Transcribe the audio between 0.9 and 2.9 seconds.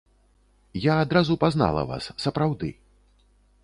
адразу пазнала вас, сапраўды.